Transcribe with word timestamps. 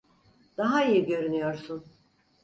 Daha 0.57 0.85
iyi 0.85 1.05
görünüyorsun. 1.05 1.85